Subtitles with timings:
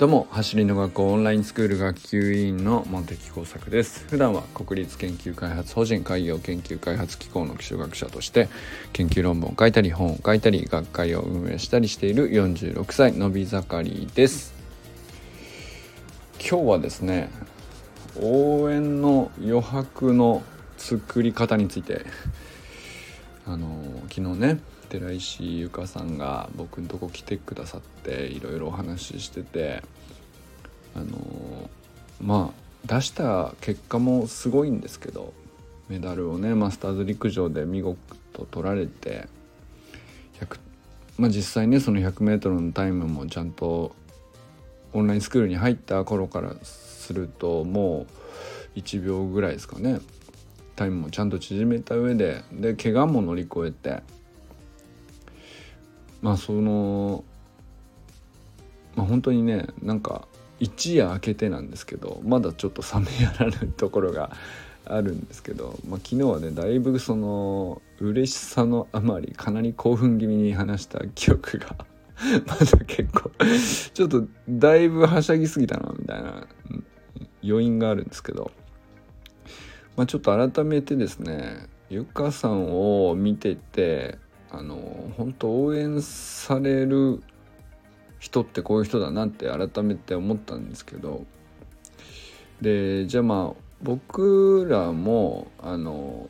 [0.00, 4.06] どうも走りの学校オンラインスクール学級委員の茂木耕作です。
[4.08, 8.48] 普段は国立研究開発法人海洋研究開発機構の気象学者として
[8.94, 14.54] 研究論文を書いたり本を書いたり学会を運営したりしている46歳のび盛りです。
[16.38, 17.28] 今日はですね
[18.18, 20.42] 応援の余白の
[20.78, 22.06] 作り方について
[23.46, 23.68] あの
[24.08, 24.60] 昨日ね
[24.90, 29.82] 寺石由香さんが僕のとこ来てくださっていろいろお話ししてて
[30.94, 31.70] あの
[32.20, 35.32] まあ出した結果もすごいんですけど
[35.88, 37.98] メダルをねマスターズ陸上で見事
[38.50, 39.28] 取られて
[40.40, 40.58] 100
[41.18, 43.94] まあ、実際ねその 100m のタイムもちゃんと
[44.94, 48.06] オンラインスクールに入った頃からするとも
[48.74, 50.00] う1秒ぐらいですかね。
[50.76, 54.02] タイムもちゃんと縮めた上でで怪我も乗り越えて
[56.22, 57.24] まあその
[58.96, 60.26] まあ本当にねなんか
[60.58, 64.30] 一夜明けてなんですけどまだちょっと冷めやらぬところが
[64.84, 71.76] あるんですけど、まあ、昨日はねだいぶその嬉しさのあまりかなり興奮気味に話した記憶が
[72.46, 73.30] まだ結構
[73.94, 76.46] ちょっとだいぶはしゃぎすぎたなみたいな
[77.42, 78.50] 余韻があるんですけど、
[79.96, 84.18] まあ、ちょっと改めてですねゆかさんを見てて
[84.52, 87.22] あの本当応援される
[88.18, 91.24] 人ってこういう人だなって改めて思ったんですけど
[92.60, 96.28] でじゃあまあ僕らもあの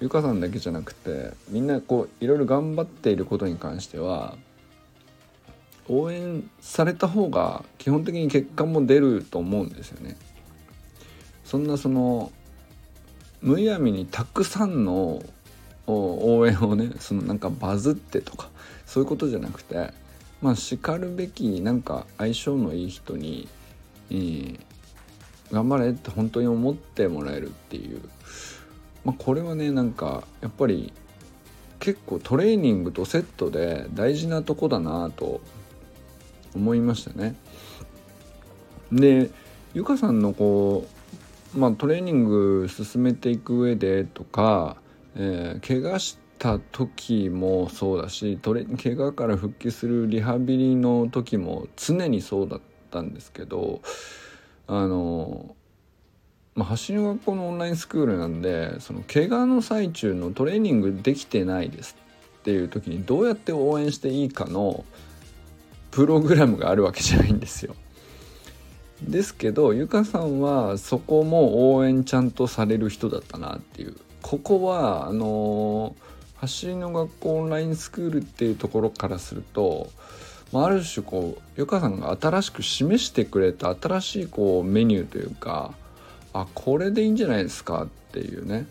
[0.00, 4.36] ゆかさんだけじゃなくてみんなこういろいろ頑張っていることに関しては
[5.88, 10.16] 応援された方が基本的に結果も出ると思うんですよね。
[11.44, 12.30] そんなその
[13.40, 15.22] むやみにたくさんの
[15.86, 18.48] 応援をねそのなんかバズってとか
[18.86, 19.92] そういうことじゃなくて
[20.40, 23.48] まあしかるべきなんか相性のいい人に、
[24.10, 24.58] えー、
[25.50, 28.00] 頑張れって本当に思ってもらえるっていう、
[29.04, 30.92] まあ、これはねなんかやっぱり
[31.80, 35.40] 結構トレーニングとセットで大事なとこだなと
[36.54, 37.34] 思いましたね。
[38.92, 39.30] で
[39.74, 40.86] ゆかさんのこ
[41.54, 44.76] う、まあ、トレーニング進めていく上でとか
[45.16, 53.80] えー、怪我した時もそうだしトレ怪我から復帰するリハビリの時も常にそうだったんですけど
[54.66, 55.54] あの
[56.54, 61.96] まあ、走りの学校のオンラインスクールなんでその怪我の最中のトレーニングできてないです
[62.40, 64.84] っていう時にどうやって応援していいかの
[65.90, 67.74] プログラムがあるわけじゃないんですよ。
[69.08, 75.96] ですけどゆかさんはそこも応援ちゃんとされる人だったなっていうここはあの
[76.36, 79.90] 走りの学校オンラインスクールっていうところからすると
[80.52, 85.74] まある種こうゆかさんが新しく示してくれた新しいこうメニューというか
[86.32, 88.66] あこれでいいんじゃないですかっていうね、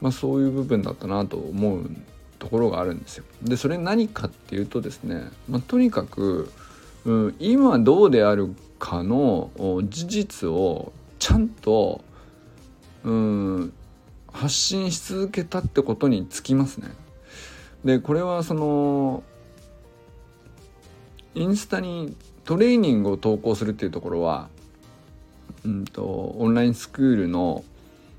[0.00, 1.90] まあ、そういう部分だったなと思う
[2.38, 3.24] ところがあるんですよ。
[3.42, 6.50] でそれ何かっていうとですね、まあ、とにかく、
[7.04, 9.50] うん、今どうであるかの
[9.84, 12.02] 事実をちゃんと、
[13.04, 13.72] うん、
[14.32, 16.88] 発信し続けたってことにつきますね。
[17.84, 19.22] でこれはその
[21.34, 24.48] インスタにトレーニングを投稿するっていうところは、
[25.64, 26.02] うんと、
[26.38, 27.62] オンラインスクールの、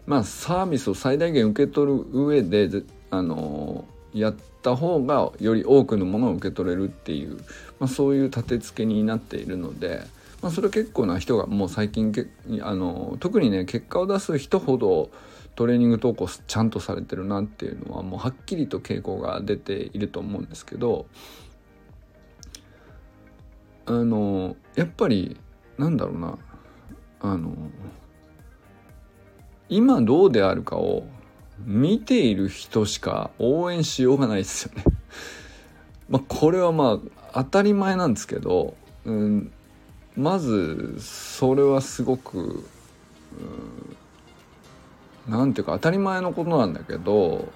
[0.06, 2.70] まあ、サービスを最大限受け取る上で
[3.10, 7.38] あのやった方がより多くのものを受け取れるっていう、
[7.80, 10.02] まあ、そういう立て付けになっているので、
[10.42, 12.14] まあ、それ結構な人がもう最近
[12.62, 15.10] あの特にね結果を出す人ほど
[15.56, 21.06] トレーニング投稿ちゃんとされてるなっていうのはもうはっきりと傾向が出ていると思うんですけど
[23.86, 25.36] あのやっぱり
[25.78, 26.38] なんだろうな
[27.22, 27.54] あの
[29.68, 31.04] 今どうであるかを
[31.66, 34.84] 見ている人しか応援しようがないですよね。
[36.10, 37.00] まこれはま
[37.34, 38.76] あ当たり前なんですけど、
[39.06, 39.52] うん、
[40.16, 42.64] まずそれはすごく、うん
[45.28, 47.48] 何ていうか当たり前のことなんだけど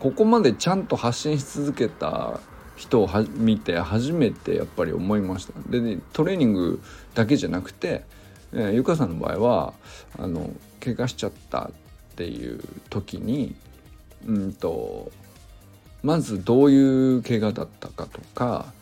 [0.00, 2.40] ここまでちゃんと発信し続けた
[2.76, 5.52] 人を見て初めてやっぱり思いました。
[5.70, 6.80] で、トレーニング
[7.14, 8.04] だけじゃなくて、
[8.52, 9.74] えー、ゆかさんの場合は
[10.18, 10.50] あの
[10.80, 11.70] 怪我しちゃった。
[11.70, 11.70] っ
[12.16, 12.60] ていう
[12.90, 13.54] 時に
[14.26, 15.12] うんと
[16.02, 18.72] まずどういう怪我だったかとか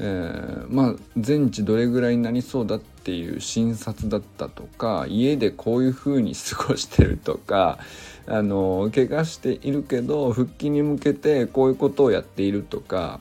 [0.00, 7.78] えー、まあ全治どれぐらいになりそうだっていう診察だったとか家でこういうふうに過ごしてるとか
[8.26, 13.20] あの怪我しているけど復帰に向けてこういうことをやっているとか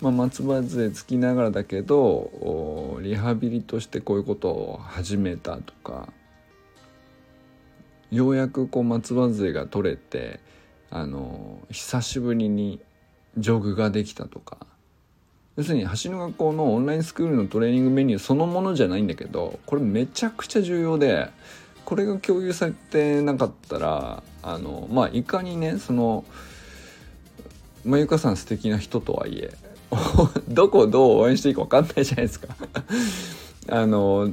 [0.00, 6.08] まあ、松葉杖つきながらだけどリハビリとしてこういうことを始めたとか
[8.10, 10.40] ようやくこう松葉杖が取れて
[10.90, 12.80] あの久しぶりに
[13.38, 14.58] ジョグができたとか。
[15.56, 21.28] 要するに橋の学校のオンラインスクールのトレーニングメニューそのものじゃないんだけどこれめちゃくちゃ重要で
[21.84, 26.24] これが共有されてなかったらあのまあいかにねその
[27.84, 29.52] まゆかさん素敵な人とはいえ
[30.48, 32.54] どこをどう応援していいか分かんないじゃないですか。
[33.68, 34.32] あの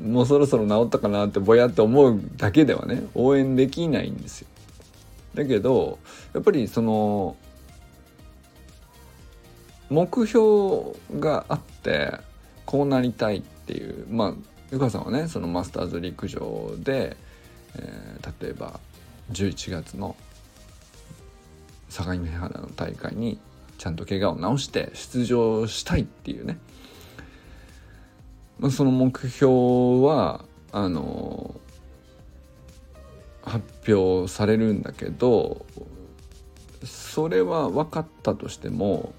[0.00, 4.48] もうそろそろ治ったかなってぼやって思うだけではね応援できないんですよ。
[5.34, 5.98] だけど
[6.32, 7.36] やっぱりその
[9.90, 12.12] 目標があって
[12.66, 14.34] こうなりたいっていうまあ
[14.70, 17.16] ゆかさんはねそのマスターズ陸上で、
[17.76, 18.80] えー、例えば
[19.32, 20.16] 11月の
[21.88, 23.38] 相模原の大会に
[23.78, 26.58] ちゃんと怪我を治して出場したいっていうね、
[28.70, 29.52] その目標
[30.04, 31.54] はあの
[33.42, 35.64] 発表されるんだけど
[36.84, 39.12] それは分かったとしても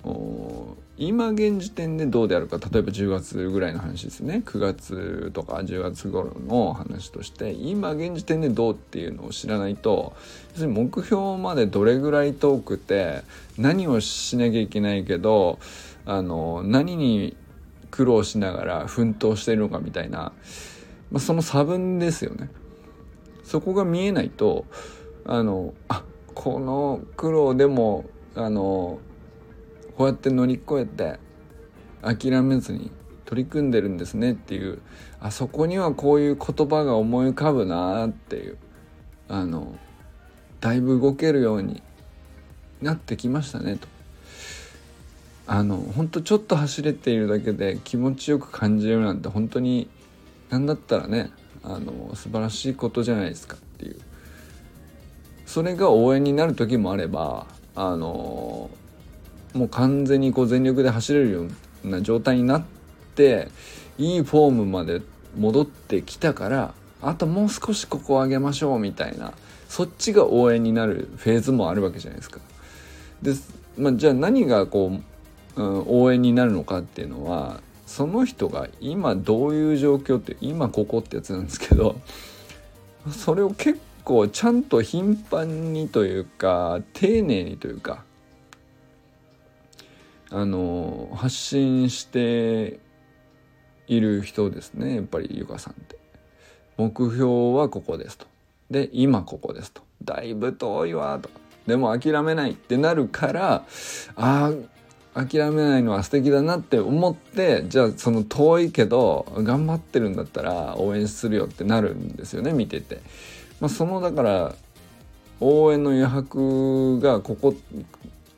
[0.97, 4.43] 今現時点でどうであるか例えば10月ぐらいの話ですね。
[4.45, 10.13] 9月とか10月頃の話として今現時点でどうっていうのを知らないと
[10.51, 13.23] 要するに目標までどれぐらい遠くて
[13.57, 15.59] 何をしなきゃいけないけど
[16.05, 17.35] あの何に
[17.91, 20.31] 苦労しながら奮闘してるのかみたいな、
[21.11, 22.49] まあ、その差分ですよね。
[23.43, 24.65] そこが見えないと
[25.25, 26.03] あのあ
[26.35, 28.05] この苦労でも
[28.35, 28.99] あの
[29.97, 31.19] こうやって乗り越えて
[32.01, 32.91] 諦めずに
[33.25, 34.81] 取り組んでるんですねっていう
[35.19, 38.57] あそこにはこういう言葉が思い浮かぶなっていう
[39.27, 39.77] あの
[40.61, 41.83] だいぶ動けるように
[42.81, 43.87] なってきましたねと。
[45.51, 49.89] あの本当ちょっと走れているだけで気持ちよく感じるなんて本当に
[50.51, 51.31] 何だったらね
[51.63, 53.99] あの素晴らしいことじゃないですかっていう
[55.47, 58.69] それが応援になる時もあればあの
[59.55, 61.47] もう完全にこう全力で走れるよ
[61.83, 62.63] うな状態になっ
[63.15, 63.47] て
[63.97, 65.01] いいフォームまで
[65.35, 69.33] 戻ってきたからあともう少しここを上げましょうみたいな
[69.67, 72.39] そっちが応援になるフェーズもあるわけじゃないですか。
[73.23, 73.33] で、
[73.77, 75.08] まあ、じゃあ何がこう、
[75.59, 81.99] うん、応援になるのかっていうのはその人が今どういう状況って今ここってやつなんですけど
[83.11, 88.03] それを結構ちゃんと頻繁にというか丁寧にというか
[90.31, 92.79] あの発信して
[93.87, 95.99] いる人ですねやっぱりゆかさんって。
[96.77, 98.25] 目標はここですと。
[98.71, 99.81] で今ここですと。
[100.01, 101.29] だいぶ遠いわと。
[101.67, 103.65] でも諦めないってなるから
[104.15, 104.51] ああ
[105.25, 113.01] 諦めないのは素敵だなって思ってじゃあその遠いけど頑張ってるんだったら応援するよってなるんですよね見てて。
[113.59, 114.55] まあ、そのだから
[115.41, 117.55] 応援の余白がここ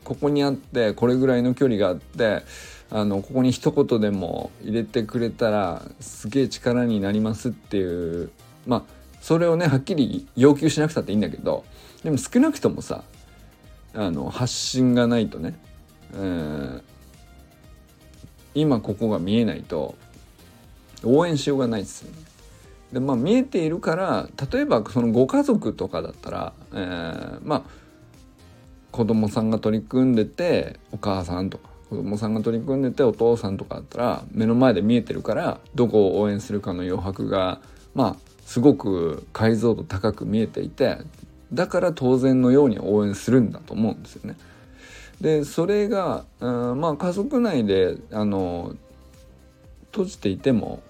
[0.04, 2.42] ここにあってこれぐらいの距離があって
[2.90, 8.30] あのここに一言でも入れてくれたらすげえ力になりますっていう
[8.66, 8.82] まあ
[9.20, 11.64] それをねはっきり要求しなくたっていいんだけど
[12.02, 13.04] でも少なくともさ
[13.94, 15.54] あの発信がないとね、
[16.14, 16.82] えー、
[18.54, 19.94] 今ここが見えないと
[21.04, 22.18] 応援しようがないですよね。
[22.92, 27.62] でまあ見えているから例えばそのご家族とかだったら、えー、まあ
[28.90, 37.60] 子供さんが取り組んでてお母さんとか子供さんが取り組んでてお父さんとかだったら目の前で見えてるからどこを応援するかの余白が
[37.94, 40.98] まあすごく解像度高く見えていて
[41.52, 44.36] だから当然のように応援するんだと思うんですよね。
[45.22, 48.74] でそれが、うん、まあ家族内であの
[49.92, 50.82] 閉じていても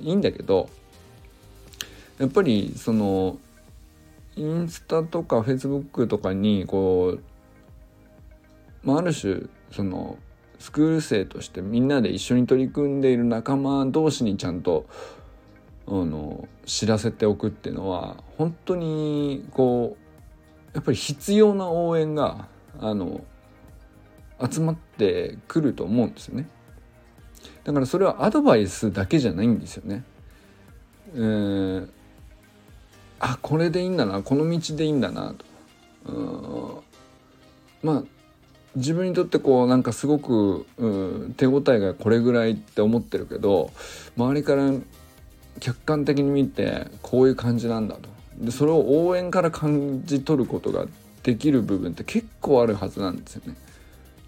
[0.00, 0.70] いいんだけど
[2.18, 3.36] やっぱりその
[4.34, 7.22] インスタとかフェイスブックとかにこう、
[8.82, 10.16] まあ、ある種その
[10.58, 14.86] スクール生としてみんなで一緒に取り組んでいる仲間同士にちゃんと
[15.86, 22.48] あの知らせておくっていうのは本当にこうやっぱり必要な応援が
[22.80, 23.20] あの
[24.50, 26.48] 集まってくると思うんですよね。
[27.64, 30.04] だからそれはアドバイスだけじゃないんですよね。
[31.14, 31.88] えー、
[33.20, 35.34] あこれでいいんだなこの道でいいんだな
[36.06, 36.82] と
[37.82, 38.02] まあ
[38.74, 40.86] 自分にとってこうなんかすごく、う
[41.28, 43.70] ん、手応えがこれぐらいって思ってるけど
[44.16, 44.70] 周りから
[45.60, 50.86] 客観的に見てこういう感じなんだとでそれを応援から感じ取ることが
[51.22, 53.56] できる部分って結構あるはずなんですよね。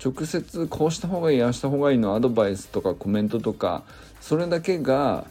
[0.02, 3.82] 直接こうした方がいいああした方がいいのアドバイスとかコメントとか
[4.20, 5.26] それだけが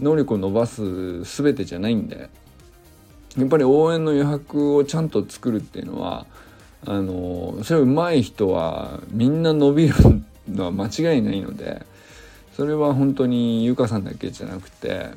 [0.00, 2.28] 能力を伸ばす全てじゃないんで
[3.36, 6.26] やっぱり応援の余白をちゃんと作るっていうのは
[6.86, 9.94] あのそれは上手い人はみんな伸びる
[10.48, 11.84] のは間違いないので
[12.56, 15.10] それは本当に優香さんだけじゃなくて、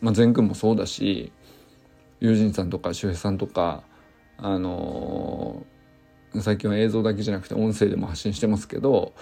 [0.00, 1.32] まあ、善くんもそうだし
[2.20, 3.82] 友人さんとか周平さんとか
[4.38, 5.64] あの
[6.40, 9.12] 最近は映像だけじゃなくて音声でも発信してますけど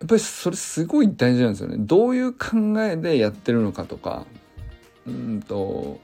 [0.00, 1.76] やっぱりそれすごい大事なんですよね。
[1.78, 2.48] どういう考
[2.82, 4.26] えでやってるのかとか
[5.06, 5.98] うんと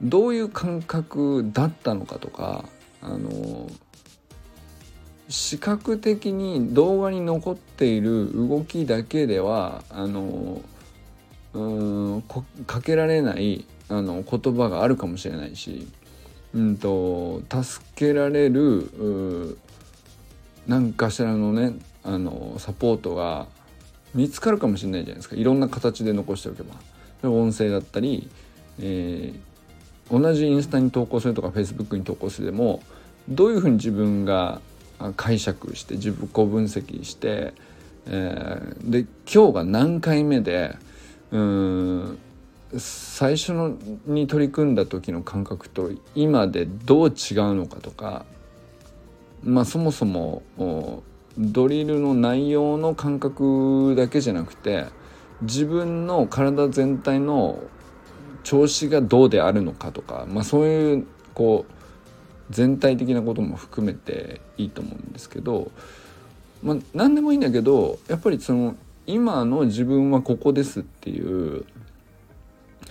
[0.00, 2.64] どういう感覚だったのかとか
[3.02, 3.68] あの
[5.28, 10.62] 視覚的に動画に残っている動きだけではあの
[11.52, 11.62] う
[12.16, 12.22] ん
[12.66, 15.88] かけられないあの言葉があるかもしれないし、
[16.54, 19.58] うんと、助けられる
[20.66, 23.46] 何かしらのねあのサポートが
[24.14, 25.36] 見つかるかもしれないじゃないですか。
[25.36, 26.74] いろんな形で残しておけば。
[27.22, 28.30] 音声だったり、
[28.80, 32.80] えー、同じインスタに投稿するとかフェイスブックに投稿するでも
[33.28, 34.60] どういうふうに自分が
[35.16, 37.54] 解釈して自己分析して、
[38.06, 40.76] えー、で今日が何回目で
[41.30, 42.18] うん
[42.76, 47.14] 最初のに取り組んだ時の感覚と今でどう違う
[47.54, 48.26] のかとか
[49.42, 50.42] まあそもそも
[51.38, 54.86] ドリルの内容の感覚だけじゃなくて
[55.42, 57.62] 自分の体全体の
[58.42, 61.72] 調子がどうであるのかとか、まあ、そういうこう
[62.50, 65.70] 全体的なことも含めていいと思うんですけど、
[66.62, 68.74] まあ、何でもいいんだけどやっぱりその
[69.06, 71.64] 今の自分はここですっていう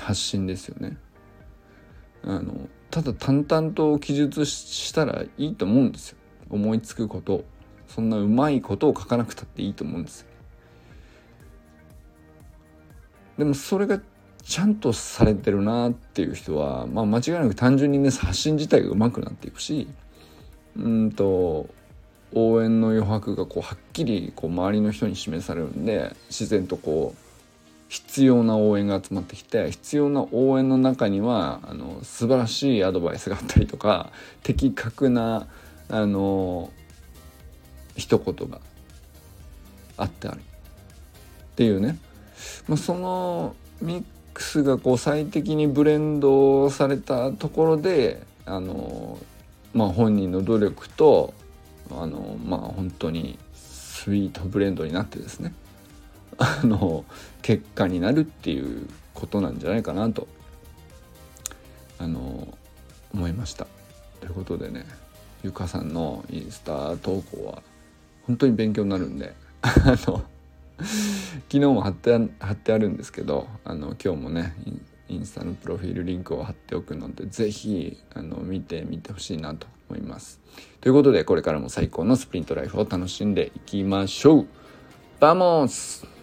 [0.08, 0.96] 発信ですよね。
[2.24, 6.18] あのただ淡々と記述したらいいと思うんですよ。
[6.50, 7.44] 思いつくこと
[7.90, 10.28] そんなうまいことを書かなくたっていいと思うんですよ。
[13.38, 14.00] でもそれが
[14.44, 19.90] ちゃんとされてるなっていう人は、まあ、間違いなく単純にね発信自体が上手くなっていくし
[20.78, 21.68] うんと
[22.34, 27.27] 応援の余白がこうはっきりこう周りの人に示されるんで自然とこう
[27.90, 34.12] 必要な応援が集まってきて必要な応援の中にはあの素晴らしいアドバイスがあったりとか
[34.44, 35.48] 的確な
[35.90, 36.72] あの
[37.96, 38.60] 一言が
[39.96, 40.42] あってあるっ
[41.56, 41.98] ていうね、
[42.68, 44.04] まあ、そのミッ
[44.34, 49.18] クスがこう最適にブレンドされたところであの、
[49.74, 51.34] まあ、本人の努力と
[51.90, 55.54] あのまあ本当にスイートブレンドになってですね。
[56.38, 57.06] あの
[57.42, 60.28] 結果になるっていうことなんじゃないかなと
[61.98, 62.58] あの
[63.14, 63.68] 思いました。
[64.20, 64.86] ということでね
[65.44, 67.62] ゆかさんのインスタ投稿は
[68.26, 70.24] 本当に勉強になるんであの昨
[71.50, 74.54] 日も貼って貼ってあるんですけどあの今日もね
[75.08, 77.98] インスタのプロフィールリンクを貼っておくので是非
[78.44, 80.40] 見てみてほしいなと思います。
[80.82, 84.48] ということでこれからも最高のスプリントライフを楽しんでいきましょう
[85.20, 86.17] バモス